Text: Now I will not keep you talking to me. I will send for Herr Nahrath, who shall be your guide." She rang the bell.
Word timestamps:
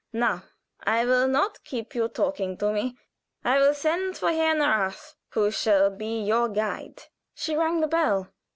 Now 0.13 0.45
I 0.83 1.05
will 1.05 1.27
not 1.27 1.63
keep 1.63 1.93
you 1.93 2.07
talking 2.07 2.57
to 2.57 2.73
me. 2.73 2.97
I 3.43 3.59
will 3.59 3.75
send 3.75 4.17
for 4.17 4.31
Herr 4.31 4.55
Nahrath, 4.55 5.13
who 5.33 5.51
shall 5.51 5.91
be 5.91 6.21
your 6.23 6.49
guide." 6.49 7.03
She 7.35 7.55
rang 7.55 7.81
the 7.81 7.87
bell. 7.87 8.33